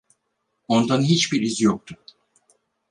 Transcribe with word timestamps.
Ondan 0.67 1.01
hiçbir 1.01 1.41
iz 1.41 1.61
yoktu. 1.61 1.95